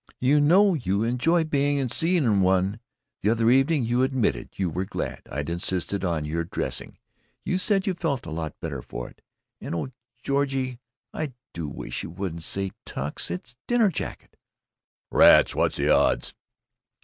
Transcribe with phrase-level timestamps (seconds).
[0.19, 2.79] "You know you enjoy being seen in one.
[3.21, 6.97] The other evening you admitted you were glad I'd insisted on your dressing.
[7.45, 9.21] You said you felt a lot better for it.
[9.61, 9.91] And oh,
[10.23, 10.79] Georgie,
[11.13, 14.37] I do wish you wouldn't say 'Tux.' It's 'dinner jacket.'"
[15.11, 16.33] "Rats, what's the odds?"